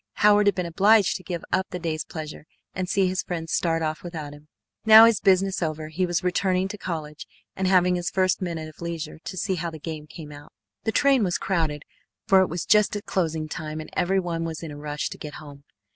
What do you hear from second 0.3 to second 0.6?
had